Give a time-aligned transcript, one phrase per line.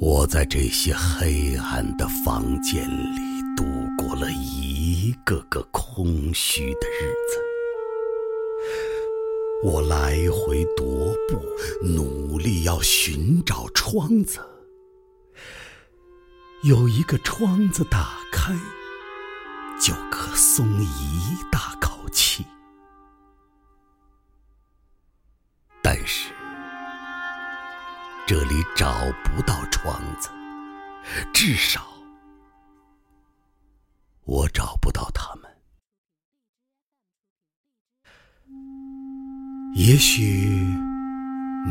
[0.00, 3.64] 我在这些黑暗的房间里度
[3.98, 7.38] 过了一个个空虚的日子。
[9.64, 11.42] 我来回踱步，
[11.82, 14.38] 努力要寻找窗子。
[16.62, 18.54] 有一个窗子打开，
[19.80, 22.44] 就可松一大口气。
[25.82, 26.30] 但是
[28.28, 30.28] 这里找不到窗子，
[31.32, 31.88] 至少
[34.26, 35.50] 我找不到他们。
[39.74, 40.46] 也许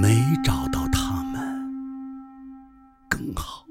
[0.01, 1.39] 没找到他们
[3.07, 3.63] 更好，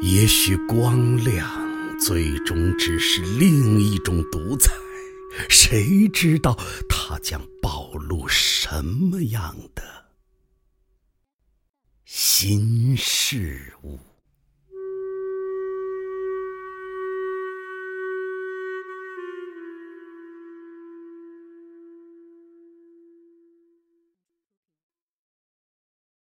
[0.00, 1.44] 也许光亮
[1.98, 4.72] 最终只是另一种独裁，
[5.48, 6.56] 谁知道
[6.88, 9.97] 它将暴露什么样的
[12.40, 13.98] 新事物？